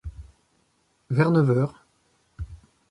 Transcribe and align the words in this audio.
Vers 1.11 1.29
neuf 1.29 1.49
heures 1.51 1.75